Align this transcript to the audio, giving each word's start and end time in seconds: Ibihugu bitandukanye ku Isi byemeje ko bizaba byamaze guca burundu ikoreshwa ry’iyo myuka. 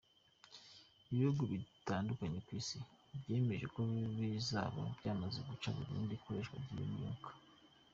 Ibihugu 1.11 1.41
bitandukanye 1.51 2.39
ku 2.45 2.51
Isi 2.61 2.77
byemeje 3.21 3.65
ko 3.73 3.79
bizaba 4.17 4.81
byamaze 4.97 5.39
guca 5.47 5.69
burundu 5.75 6.11
ikoreshwa 6.19 6.55
ry’iyo 6.63 6.85
myuka. 6.93 7.29